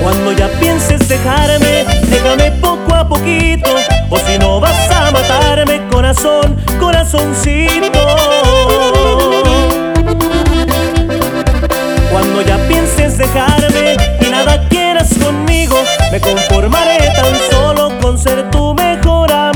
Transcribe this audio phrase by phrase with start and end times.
[0.00, 3.70] Cuando ya pienses dejarme, dégame poco a poquito,
[4.10, 7.95] o si no vas a matarme, corazón, corazoncito.
[18.96, 19.55] mejor.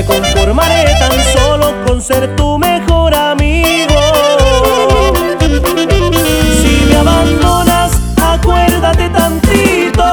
[0.00, 4.00] me conformaré tan solo con ser tu mejor amigo.
[6.60, 10.04] Si me abandonas, acuérdate tantito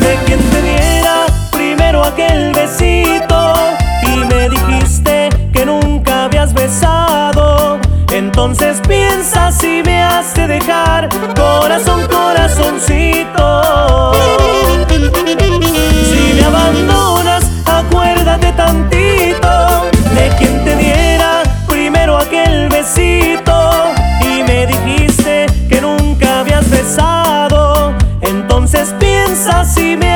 [0.00, 3.54] de quien te diera primero aquel besito
[4.02, 7.78] y me dijiste que nunca habías besado.
[8.12, 11.08] Entonces piensa si me has de dejar.
[11.34, 11.51] Con
[28.72, 30.11] veces piensas si me